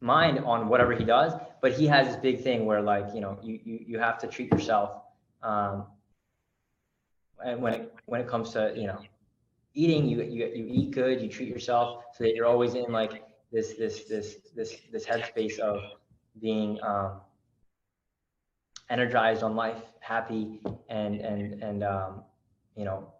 [0.00, 1.32] mind on whatever he does,
[1.62, 4.26] but he has this big thing where like, you know, you, you, you have to
[4.26, 5.02] treat yourself.
[5.42, 5.86] Um,
[7.44, 8.98] and when it, when it comes to, you know,
[9.78, 13.22] eating, you, you, you eat good, you treat yourself so that you're always in like
[13.52, 15.80] this this this this this headspace of
[16.40, 17.20] being um,
[18.90, 22.22] energized on life, happy, and and and um,
[22.76, 23.12] you know,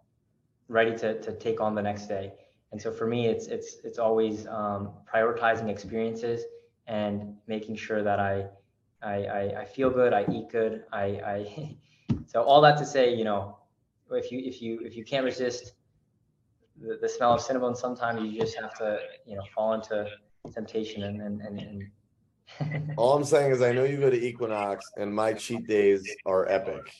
[0.67, 2.33] ready to to take on the next day.
[2.71, 6.43] And so for me, it's it's it's always um, prioritizing experiences
[6.87, 8.47] and making sure that I,
[9.01, 11.77] I I, I feel good, I eat good, I I.
[12.25, 13.57] so all that to say, you know,
[14.11, 15.73] if you if you if you can't resist
[16.81, 20.07] the, the smell of cinnamon, sometimes you just have to, you know, fall into
[20.53, 21.59] temptation and, and, and,
[22.59, 22.93] and...
[22.97, 26.49] all I'm saying is I know you go to Equinox and my cheat days are
[26.49, 26.91] epic.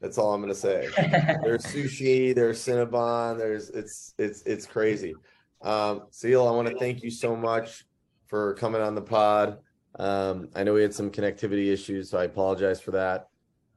[0.00, 0.88] That's all I'm gonna say.
[1.42, 5.14] there's sushi, there's Cinnabon, there's it's it's it's crazy.
[5.62, 7.84] Um, Sahil, I want to thank you so much
[8.28, 9.58] for coming on the pod.
[9.98, 13.28] Um, I know we had some connectivity issues, so I apologize for that.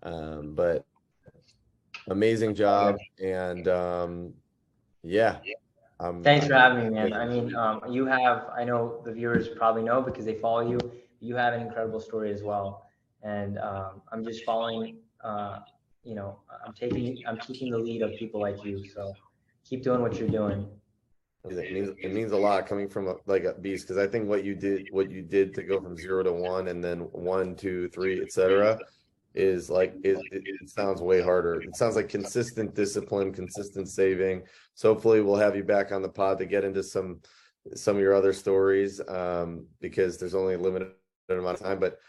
[0.04, 0.86] Um, but
[2.10, 4.34] amazing job, and um,
[5.04, 5.38] yeah.
[6.00, 7.14] Um, Thanks for having me, man.
[7.14, 10.80] I mean, um, you have, I know the viewers probably know because they follow you.
[11.20, 12.88] You have an incredible story as well.
[13.22, 15.60] And um, I'm just following, uh,
[16.04, 18.88] you know, I'm taking, I'm keeping the lead of people like you.
[18.90, 19.14] So
[19.64, 20.68] keep doing what you're doing.
[21.44, 24.30] It means it means a lot coming from a, like a beast because I think
[24.30, 27.56] what you did, what you did to go from zero to one, and then one,
[27.56, 28.78] two, three, etc
[29.34, 31.62] is like it, it, sounds way harder.
[31.62, 34.44] It sounds like consistent discipline, consistent saving.
[34.76, 37.22] So hopefully we'll have you back on the pod to get into some
[37.76, 40.92] some of your other stories um, because there's only a limited
[41.30, 41.80] amount of time.
[41.80, 42.00] But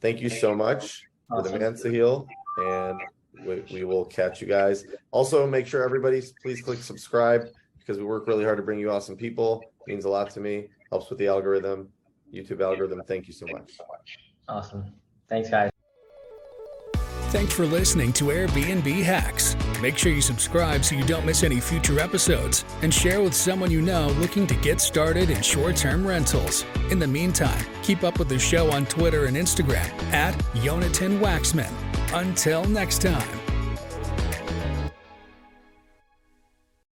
[0.00, 2.26] thank you so much for the man Sahil,
[2.58, 3.00] and
[3.44, 4.84] we, we will catch you guys.
[5.10, 7.46] Also, make sure everybody please click subscribe
[7.78, 9.62] because we work really hard to bring you awesome people.
[9.86, 10.68] It means a lot to me.
[10.90, 11.88] Helps with the algorithm,
[12.32, 13.02] YouTube algorithm.
[13.08, 13.72] Thank you so much.
[14.48, 14.92] Awesome.
[15.28, 15.71] Thanks, guys.
[17.32, 19.56] Thanks for listening to Airbnb Hacks.
[19.80, 23.70] Make sure you subscribe so you don't miss any future episodes and share with someone
[23.70, 26.66] you know looking to get started in short term rentals.
[26.90, 31.72] In the meantime, keep up with the show on Twitter and Instagram at Yonatan Waxman.
[32.12, 33.41] Until next time.